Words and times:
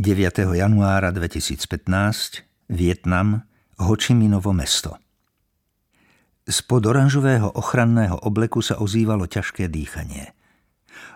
9. 0.00 0.56
januára 0.56 1.12
2015 1.12 1.68
Vietnam, 2.72 3.44
Hočiminovo 3.76 4.48
mesto. 4.56 4.96
Spod 6.48 6.88
oranžového 6.88 7.52
ochranného 7.52 8.16
obleku 8.24 8.64
sa 8.64 8.80
ozývalo 8.80 9.28
ťažké 9.28 9.68
dýchanie. 9.68 10.32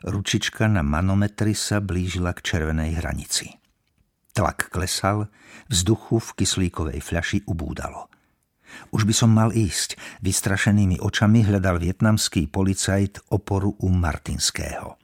Ručička 0.05 0.69
na 0.69 0.85
manometri 0.85 1.57
sa 1.57 1.81
blížila 1.81 2.37
k 2.37 2.45
červenej 2.45 3.01
hranici. 3.01 3.57
Tlak 4.37 4.69
klesal, 4.69 5.33
vzduchu 5.73 6.21
v 6.21 6.45
kyslíkovej 6.45 7.01
fľaši 7.01 7.49
ubúdalo. 7.49 8.13
Už 8.93 9.09
by 9.09 9.17
som 9.17 9.33
mal 9.33 9.57
ísť. 9.57 9.97
Vystrašenými 10.21 11.01
očami 11.01 11.41
hľadal 11.41 11.81
vietnamský 11.81 12.53
policajt 12.53 13.33
oporu 13.33 13.81
u 13.81 13.89
Martinského. 13.89 15.01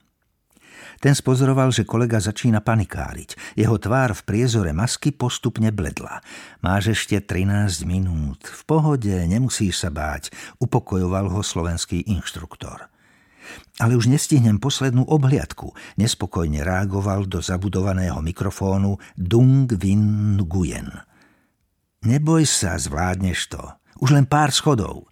Ten 1.01 1.17
spozoroval, 1.17 1.73
že 1.73 1.81
kolega 1.81 2.21
začína 2.21 2.61
panikáriť. 2.61 3.57
Jeho 3.57 3.81
tvár 3.81 4.13
v 4.13 4.21
priezore 4.21 4.69
masky 4.69 5.09
postupne 5.09 5.73
bledla. 5.73 6.21
Máš 6.61 6.93
ešte 6.93 7.17
13 7.17 7.89
minút. 7.89 8.45
V 8.45 8.61
pohode, 8.69 9.09
nemusíš 9.09 9.81
sa 9.81 9.89
báť, 9.89 10.29
upokojoval 10.61 11.33
ho 11.33 11.41
slovenský 11.41 12.05
inštruktor. 12.05 12.85
Ale 13.81 13.97
už 13.97 14.13
nestihnem 14.13 14.61
poslednú 14.61 15.01
obhliadku. 15.09 15.73
Nespokojne 15.97 16.61
reagoval 16.61 17.25
do 17.25 17.41
zabudovaného 17.41 18.21
mikrofónu 18.21 19.01
Dung 19.17 19.65
Vin 19.73 20.37
Nguyen. 20.37 21.01
Neboj 22.05 22.45
sa, 22.45 22.77
zvládneš 22.77 23.49
to. 23.49 23.61
Už 24.01 24.13
len 24.13 24.29
pár 24.29 24.53
schodov. 24.53 25.10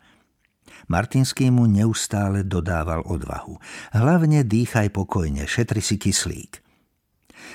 Martinský 0.89 1.53
mu 1.53 1.69
neustále 1.69 2.41
dodával 2.41 3.05
odvahu. 3.05 3.61
Hlavne 3.93 4.41
dýchaj 4.41 4.89
pokojne, 4.89 5.45
šetri 5.45 5.85
si 5.85 6.01
kyslík. 6.01 6.65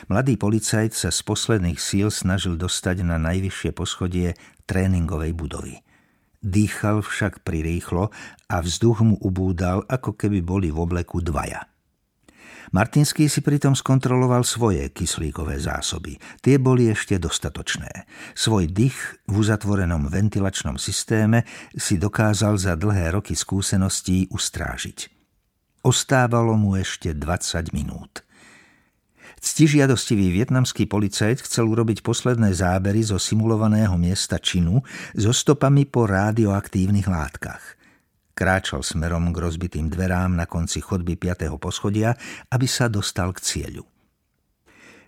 Mladý 0.07 0.38
policajt 0.38 0.95
sa 0.95 1.10
z 1.10 1.20
posledných 1.27 1.77
síl 1.83 2.09
snažil 2.15 2.55
dostať 2.55 3.02
na 3.02 3.19
najvyššie 3.19 3.70
poschodie 3.74 4.38
tréningovej 4.71 5.35
budovy. 5.35 5.74
Dýchal 6.41 7.02
však 7.02 7.43
prirýchlo 7.43 8.15
a 8.46 8.57
vzduch 8.63 9.02
mu 9.02 9.16
ubúdal, 9.18 9.82
ako 9.91 10.15
keby 10.15 10.38
boli 10.41 10.71
v 10.71 10.79
obleku 10.79 11.19
dvaja– 11.19 11.66
Martinský 12.73 13.29
si 13.29 13.45
pritom 13.45 13.76
skontroloval 13.76 14.46
svoje 14.46 14.88
kyslíkové 14.88 15.60
zásoby. 15.60 16.16
Tie 16.40 16.57
boli 16.57 16.88
ešte 16.88 17.20
dostatočné. 17.20 18.09
Svoj 18.32 18.73
dých 18.73 18.96
v 19.29 19.34
uzatvorenom 19.45 20.09
ventilačnom 20.09 20.80
systéme 20.80 21.45
si 21.76 22.01
dokázal 22.01 22.57
za 22.57 22.73
dlhé 22.79 23.12
roky 23.12 23.37
skúseností 23.37 24.32
ustrážiť. 24.32 25.12
Ostávalo 25.85 26.57
mu 26.57 26.80
ešte 26.80 27.12
20 27.12 27.76
minút. 27.76 28.24
Ctižiadostivý 29.45 30.32
vietnamský 30.32 30.88
policajt 30.88 31.45
chcel 31.45 31.68
urobiť 31.68 32.01
posledné 32.01 32.57
zábery 32.57 33.04
zo 33.04 33.20
simulovaného 33.20 33.92
miesta 34.01 34.40
činu 34.40 34.80
so 35.12 35.37
stopami 35.37 35.85
po 35.85 36.09
radioaktívnych 36.09 37.04
látkach– 37.04 37.60
Kráčal 38.35 38.82
smerom 38.82 39.30
k 39.30 39.38
rozbitým 39.38 39.87
dverám 39.87 40.35
na 40.35 40.51
konci 40.51 40.82
chodby 40.82 41.15
5. 41.15 41.54
poschodia, 41.63 42.18
aby 42.51 42.66
sa 42.66 42.91
dostal 42.91 43.30
k 43.30 43.38
cieľu. 43.38 43.87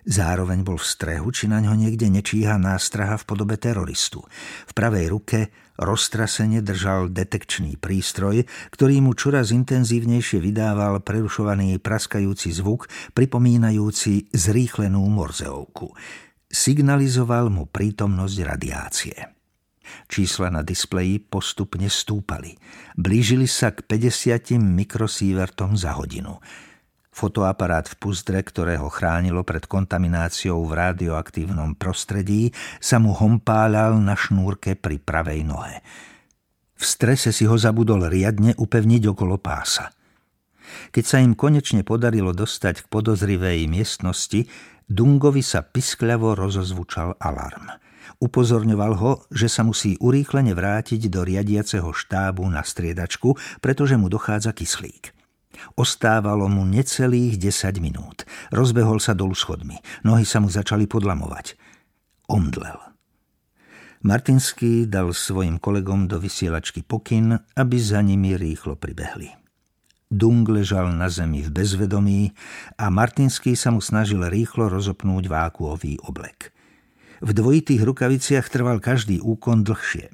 Zároveň 0.07 0.63
bol 0.63 0.79
v 0.79 0.87
strehu, 0.87 1.27
či 1.35 1.51
na 1.51 1.59
ňo 1.59 1.75
niekde 1.75 2.07
nečíha 2.07 2.55
nástraha 2.55 3.19
v 3.19 3.27
podobe 3.27 3.59
teroristu. 3.59 4.23
V 4.63 4.71
pravej 4.71 5.11
ruke 5.11 5.51
roztrasene 5.75 6.63
držal 6.63 7.11
detekčný 7.11 7.75
prístroj, 7.75 8.47
ktorý 8.71 9.03
mu 9.03 9.11
čoraz 9.11 9.51
intenzívnejšie 9.51 10.39
vydával 10.39 11.03
prerušovaný 11.03 11.83
praskajúci 11.83 12.55
zvuk, 12.55 12.87
pripomínajúci 13.11 14.31
zrýchlenú 14.31 15.03
morzeovku. 15.11 15.91
Signalizoval 16.47 17.51
mu 17.51 17.67
prítomnosť 17.67 18.37
radiácie. 18.47 19.36
Čísla 20.07 20.53
na 20.53 20.61
displeji 20.63 21.19
postupne 21.19 21.87
stúpali. 21.91 22.55
Blížili 22.95 23.45
sa 23.45 23.75
k 23.75 23.83
50 23.83 24.59
mikrosievertom 24.59 25.75
za 25.75 25.95
hodinu. 25.97 26.39
Fotoaparát 27.17 27.89
v 27.89 27.97
puzdre, 27.97 28.45
ktorého 28.45 28.93
chránilo 28.93 29.41
pred 29.41 29.65
kontamináciou 29.65 30.61
v 30.69 30.77
radioaktívnom 30.77 31.73
prostredí, 31.73 32.53
sa 32.77 33.01
mu 33.01 33.09
hompálal 33.09 33.97
na 33.97 34.13
šnúrke 34.13 34.77
pri 34.77 35.01
pravej 35.01 35.41
nohe. 35.41 35.81
V 36.77 36.83
strese 36.85 37.33
si 37.33 37.49
ho 37.49 37.57
zabudol 37.57 38.05
riadne 38.05 38.53
upevniť 38.53 39.17
okolo 39.17 39.41
pása. 39.41 39.89
Keď 40.93 41.03
sa 41.09 41.17
im 41.17 41.33
konečne 41.33 41.81
podarilo 41.81 42.37
dostať 42.37 42.85
k 42.85 42.89
podozrivej 42.93 43.65
miestnosti, 43.65 44.45
Dungovi 44.85 45.41
sa 45.41 45.65
piskľavo 45.65 46.37
rozozvučal 46.37 47.17
alarm– 47.17 47.73
Upozorňoval 48.17 48.93
ho, 48.97 49.11
že 49.29 49.45
sa 49.45 49.61
musí 49.61 49.93
urýchlene 50.01 50.57
vrátiť 50.57 51.05
do 51.05 51.21
riadiaceho 51.21 51.93
štábu 51.93 52.41
na 52.49 52.65
striedačku, 52.65 53.37
pretože 53.61 53.93
mu 53.93 54.09
dochádza 54.09 54.57
kyslík. 54.57 55.13
Ostávalo 55.77 56.49
mu 56.49 56.65
necelých 56.65 57.37
10 57.37 57.77
minút. 57.77 58.25
Rozbehol 58.49 58.97
sa 58.97 59.13
dolu 59.13 59.37
schodmi. 59.37 59.77
Nohy 60.01 60.25
sa 60.25 60.41
mu 60.41 60.49
začali 60.49 60.89
podlamovať. 60.89 61.57
Omdlel. 62.29 62.77
Martinský 64.05 64.85
dal 64.85 65.13
svojim 65.13 65.57
kolegom 65.57 66.05
do 66.05 66.21
vysielačky 66.21 66.85
pokyn, 66.85 67.37
aby 67.57 67.77
za 67.81 68.01
nimi 68.05 68.37
rýchlo 68.37 68.77
pribehli. 68.77 69.33
Dung 70.07 70.47
ležal 70.47 70.93
na 70.93 71.11
zemi 71.11 71.43
v 71.43 71.51
bezvedomí 71.51 72.31
a 72.79 72.87
Martinský 72.87 73.59
sa 73.59 73.73
mu 73.73 73.83
snažil 73.83 74.23
rýchlo 74.25 74.71
rozopnúť 74.71 75.27
vákuový 75.27 75.99
oblek. 76.05 76.55
V 77.21 77.29
dvojitých 77.33 77.81
rukaviciach 77.81 78.45
trval 78.49 78.77
každý 78.77 79.17
úkon 79.17 79.65
dlhšie. 79.65 80.13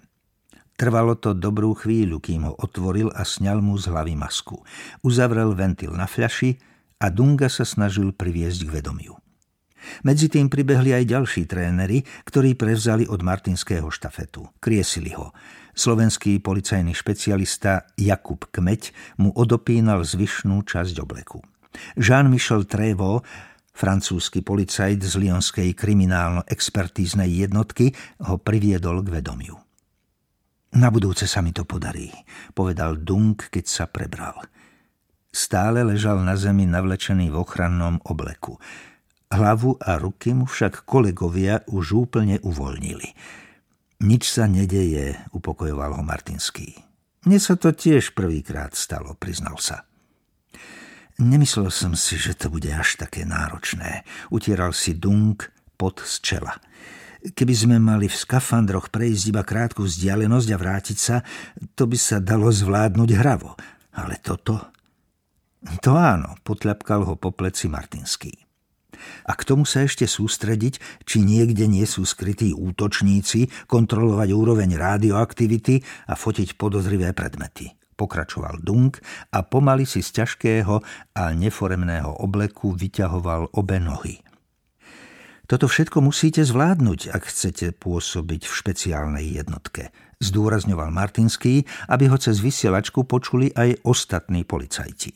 Trvalo 0.74 1.14
to 1.14 1.38
dobrú 1.38 1.78
chvíľu, 1.78 2.18
kým 2.18 2.50
ho 2.50 2.54
otvoril 2.58 3.14
a 3.14 3.22
sňal 3.28 3.62
mu 3.62 3.78
z 3.78 3.94
hlavy 3.94 4.18
masku. 4.18 4.64
Uzavrel 5.06 5.54
ventil 5.54 5.94
na 5.94 6.10
fľaši 6.10 6.58
a 7.04 7.14
Dunga 7.14 7.52
sa 7.52 7.68
snažil 7.68 8.16
priviesť 8.16 8.66
k 8.66 8.74
vedomiu. 8.82 9.14
Medzi 10.08 10.32
tým 10.32 10.48
pribehli 10.48 10.96
aj 10.96 11.12
ďalší 11.12 11.44
tréneri, 11.44 12.08
ktorí 12.24 12.56
prevzali 12.56 13.04
od 13.04 13.20
martinského 13.20 13.92
štafetu. 13.92 14.48
Kriesili 14.64 15.12
ho. 15.12 15.36
Slovenský 15.76 16.40
policajný 16.40 16.96
špecialista 16.96 17.92
Jakub 18.00 18.48
Kmeď 18.48 18.96
mu 19.20 19.36
odopínal 19.36 20.08
zvyšnú 20.08 20.64
časť 20.64 20.96
obleku. 21.04 21.44
Jean-Michel 22.00 22.64
Trevo 22.70 23.26
Francúzsky 23.74 24.46
policajt 24.46 25.02
z 25.02 25.14
Lyonskej 25.18 25.74
kriminálno-expertíznej 25.74 27.30
jednotky 27.30 27.90
ho 28.22 28.38
priviedol 28.38 29.02
k 29.02 29.18
vedomiu. 29.18 29.58
Na 30.78 30.90
budúce 30.94 31.26
sa 31.26 31.42
mi 31.42 31.54
to 31.54 31.66
podarí, 31.66 32.10
povedal 32.54 33.02
Dung, 33.02 33.38
keď 33.38 33.66
sa 33.66 33.86
prebral. 33.90 34.38
Stále 35.34 35.82
ležal 35.82 36.22
na 36.22 36.38
zemi 36.38 36.70
navlečený 36.70 37.34
v 37.34 37.42
ochrannom 37.42 37.98
obleku. 38.06 38.62
Hlavu 39.34 39.82
a 39.82 39.98
ruky 39.98 40.38
mu 40.38 40.46
však 40.46 40.86
kolegovia 40.86 41.66
už 41.66 42.06
úplne 42.06 42.38
uvoľnili. 42.46 43.10
Nič 44.06 44.30
sa 44.30 44.46
nedeje, 44.46 45.18
upokojoval 45.34 45.98
ho 45.98 46.04
Martinský. 46.06 46.78
Mne 47.26 47.42
sa 47.42 47.58
to 47.58 47.74
tiež 47.74 48.14
prvýkrát 48.14 48.78
stalo, 48.78 49.18
priznal 49.18 49.58
sa. 49.58 49.90
Nemyslel 51.22 51.70
som 51.70 51.94
si, 51.94 52.18
že 52.18 52.34
to 52.34 52.50
bude 52.50 52.70
až 52.74 52.98
také 52.98 53.22
náročné. 53.22 54.02
Utieral 54.34 54.74
si 54.74 54.98
dung 54.98 55.38
pod 55.78 56.02
z 56.02 56.18
čela. 56.26 56.58
Keby 57.24 57.54
sme 57.54 57.78
mali 57.80 58.10
v 58.10 58.20
skafandroch 58.20 58.90
prejsť 58.90 59.24
iba 59.30 59.46
krátku 59.46 59.86
vzdialenosť 59.86 60.50
a 60.52 60.58
vrátiť 60.58 60.98
sa, 60.98 61.22
to 61.78 61.86
by 61.86 61.96
sa 61.96 62.18
dalo 62.20 62.50
zvládnuť 62.50 63.10
hravo. 63.16 63.54
Ale 63.94 64.18
toto... 64.20 64.74
To 65.80 65.96
áno, 65.96 66.36
potľapkal 66.44 67.08
ho 67.08 67.16
po 67.16 67.32
pleci 67.32 67.72
Martinský. 67.72 68.36
A 69.24 69.32
k 69.40 69.48
tomu 69.48 69.64
sa 69.64 69.88
ešte 69.88 70.04
sústrediť, 70.04 71.08
či 71.08 71.24
niekde 71.24 71.72
nie 71.72 71.88
sú 71.88 72.04
skrytí 72.04 72.52
útočníci, 72.52 73.48
kontrolovať 73.72 74.30
úroveň 74.36 74.76
radioaktivity 74.76 75.80
a 76.12 76.20
fotiť 76.20 76.60
podozrivé 76.60 77.16
predmety 77.16 77.72
pokračoval 77.96 78.60
Dung 78.62 78.94
a 79.32 79.46
pomaly 79.46 79.88
si 79.88 80.02
z 80.02 80.24
ťažkého 80.24 80.76
a 81.18 81.24
neforemného 81.34 82.22
obleku 82.22 82.74
vyťahoval 82.74 83.56
obe 83.56 83.78
nohy. 83.78 84.20
Toto 85.44 85.68
všetko 85.68 86.00
musíte 86.00 86.42
zvládnuť, 86.42 87.14
ak 87.14 87.28
chcete 87.28 87.76
pôsobiť 87.76 88.48
v 88.48 88.54
špeciálnej 88.54 89.26
jednotke, 89.38 89.92
zdôrazňoval 90.24 90.88
Martinský, 90.90 91.68
aby 91.92 92.08
ho 92.08 92.16
cez 92.16 92.40
vysielačku 92.40 93.04
počuli 93.04 93.52
aj 93.52 93.84
ostatní 93.84 94.48
policajti. 94.48 95.14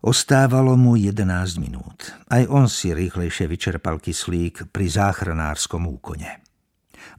Ostávalo 0.00 0.80
mu 0.80 0.96
11 0.96 1.22
minút. 1.60 2.16
Aj 2.32 2.42
on 2.48 2.72
si 2.72 2.90
rýchlejšie 2.90 3.46
vyčerpal 3.46 4.00
kyslík 4.00 4.72
pri 4.72 4.86
záchranárskom 4.88 5.86
úkone. 5.86 6.49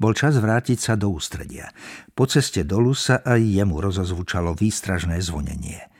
Bol 0.01 0.17
čas 0.17 0.37
vrátiť 0.37 0.79
sa 0.79 0.93
do 0.97 1.13
ústredia. 1.13 1.69
Po 2.11 2.27
ceste 2.27 2.65
dolu 2.65 2.91
sa 2.97 3.21
aj 3.21 3.41
jemu 3.41 3.77
rozozvučalo 3.79 4.57
výstražné 4.57 5.21
zvonenie. 5.21 5.91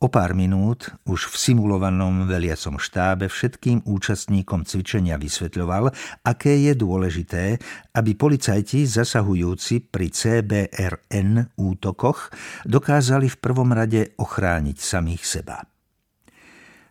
O 0.00 0.08
pár 0.08 0.32
minút 0.32 0.96
už 1.04 1.28
v 1.28 1.36
simulovanom 1.36 2.24
veliacom 2.24 2.80
štábe 2.80 3.28
všetkým 3.28 3.84
účastníkom 3.84 4.64
cvičenia 4.64 5.20
vysvetľoval, 5.20 5.92
aké 6.24 6.56
je 6.56 6.72
dôležité, 6.72 7.60
aby 7.92 8.16
policajti 8.16 8.88
zasahujúci 8.88 9.92
pri 9.92 10.08
CBRN 10.08 11.52
útokoch 11.52 12.32
dokázali 12.64 13.28
v 13.28 13.40
prvom 13.44 13.76
rade 13.76 14.16
ochrániť 14.16 14.80
samých 14.80 15.22
seba. 15.28 15.68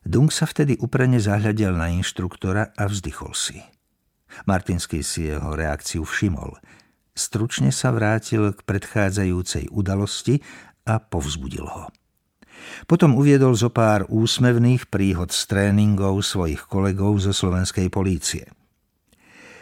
Dung 0.06 0.30
sa 0.30 0.46
vtedy 0.46 0.78
uprene 0.78 1.18
zahľadel 1.18 1.74
na 1.74 1.90
inštruktora 1.90 2.78
a 2.78 2.84
vzdychol 2.86 3.34
si. 3.34 3.58
Martinský 4.46 5.04
si 5.04 5.30
jeho 5.30 5.54
reakciu 5.54 6.06
všimol. 6.06 6.58
Stručne 7.14 7.74
sa 7.76 7.92
vrátil 7.92 8.56
k 8.56 8.60
predchádzajúcej 8.64 9.68
udalosti 9.74 10.40
a 10.88 11.04
povzbudil 11.04 11.68
ho. 11.68 11.86
Potom 12.88 13.16
uviedol 13.16 13.56
zo 13.56 13.72
pár 13.72 14.08
úsmevných 14.08 14.88
príhod 14.92 15.32
z 15.32 15.42
tréningov 15.48 16.24
svojich 16.24 16.68
kolegov 16.68 17.20
zo 17.20 17.32
slovenskej 17.32 17.88
polície. 17.92 18.48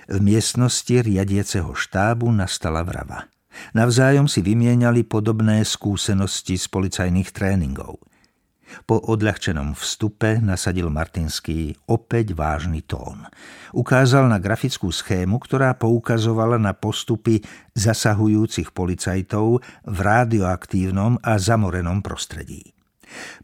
V 0.07 0.17
miestnosti 0.23 1.03
riadieceho 1.03 1.75
štábu 1.75 2.31
nastala 2.31 2.81
vrava. 2.81 3.27
Navzájom 3.73 4.29
si 4.29 4.45
vymieniali 4.45 5.03
podobné 5.03 5.65
skúsenosti 5.65 6.55
z 6.55 6.65
policajných 6.69 7.29
tréningov. 7.33 7.99
Po 8.83 8.99
odľahčenom 8.99 9.75
vstupe 9.75 10.39
nasadil 10.43 10.91
Martinský 10.91 11.75
opäť 11.87 12.35
vážny 12.35 12.83
tón. 12.83 13.27
Ukázal 13.71 14.27
na 14.27 14.39
grafickú 14.39 14.91
schému, 14.91 15.39
ktorá 15.39 15.75
poukazovala 15.75 16.59
na 16.59 16.75
postupy 16.75 17.43
zasahujúcich 17.75 18.75
policajtov 18.75 19.63
v 19.87 19.97
radioaktívnom 19.97 21.19
a 21.23 21.39
zamorenom 21.39 22.03
prostredí. 22.03 22.75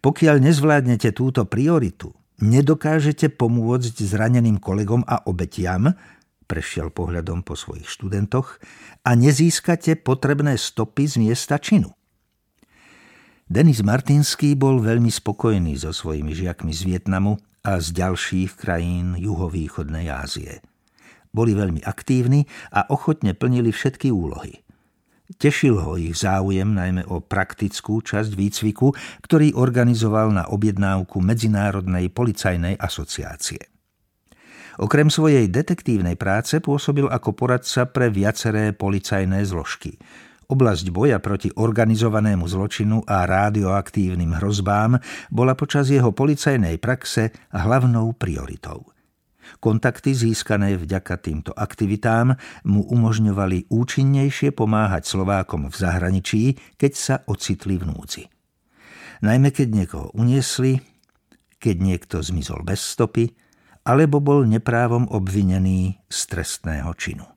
Pokiaľ 0.04 0.44
nezvládnete 0.44 1.16
túto 1.16 1.48
prioritu, 1.48 2.12
nedokážete 2.44 3.32
pomôcť 3.32 3.96
zraneným 4.04 4.60
kolegom 4.60 5.08
a 5.08 5.24
obetiam, 5.24 5.96
prešiel 6.44 6.92
pohľadom 6.92 7.42
po 7.48 7.56
svojich 7.56 7.88
študentoch, 7.88 8.60
a 9.08 9.16
nezískate 9.16 9.96
potrebné 10.00 10.60
stopy 10.60 11.08
z 11.08 11.16
miesta 11.24 11.56
činu. 11.58 11.96
Denis 13.44 13.84
Martinský 13.84 14.56
bol 14.56 14.80
veľmi 14.80 15.12
spokojný 15.12 15.76
so 15.76 15.92
svojimi 15.92 16.32
žiakmi 16.32 16.72
z 16.72 16.82
Vietnamu 16.88 17.36
a 17.68 17.76
z 17.84 17.92
ďalších 17.92 18.56
krajín 18.56 19.20
juhovýchodnej 19.20 20.08
Ázie. 20.08 20.64
Boli 21.36 21.52
veľmi 21.52 21.84
aktívni 21.84 22.48
a 22.72 22.88
ochotne 22.88 23.36
plnili 23.36 23.76
všetky 23.76 24.16
úlohy. 24.16 24.64
Tešil 25.36 25.76
ho 25.76 26.00
ich 26.00 26.24
záujem 26.24 26.72
najmä 26.72 27.04
o 27.12 27.20
praktickú 27.20 28.00
časť 28.00 28.32
výcviku, 28.32 28.96
ktorý 29.28 29.60
organizoval 29.60 30.32
na 30.32 30.48
objednávku 30.48 31.20
Medzinárodnej 31.20 32.14
policajnej 32.16 32.80
asociácie. 32.80 33.60
Okrem 34.80 35.12
svojej 35.12 35.52
detektívnej 35.52 36.16
práce 36.16 36.58
pôsobil 36.64 37.06
ako 37.12 37.36
poradca 37.36 37.86
pre 37.92 38.08
viaceré 38.08 38.72
policajné 38.72 39.46
zložky. 39.46 40.00
Oblasť 40.54 40.94
boja 40.94 41.18
proti 41.18 41.50
organizovanému 41.50 42.46
zločinu 42.46 43.02
a 43.10 43.26
radioaktívnym 43.26 44.38
hrozbám 44.38 45.02
bola 45.34 45.58
počas 45.58 45.90
jeho 45.90 46.14
policajnej 46.14 46.78
praxe 46.78 47.34
hlavnou 47.50 48.14
prioritou. 48.14 48.86
Kontakty 49.58 50.14
získané 50.14 50.78
vďaka 50.78 51.18
týmto 51.18 51.58
aktivitám 51.58 52.38
mu 52.70 52.86
umožňovali 52.86 53.74
účinnejšie 53.74 54.54
pomáhať 54.54 55.10
Slovákom 55.10 55.74
v 55.74 55.76
zahraničí, 55.76 56.44
keď 56.78 56.92
sa 56.94 57.16
ocitli 57.26 57.82
v 57.82 57.90
núdzi. 57.90 58.24
Najmä 59.26 59.50
keď 59.50 59.68
niekoho 59.74 60.14
uniesli, 60.14 60.78
keď 61.58 61.76
niekto 61.82 62.22
zmizol 62.22 62.62
bez 62.62 62.78
stopy, 62.78 63.34
alebo 63.90 64.22
bol 64.22 64.46
neprávom 64.46 65.10
obvinený 65.10 65.98
z 66.14 66.20
trestného 66.30 66.94
činu. 66.94 67.33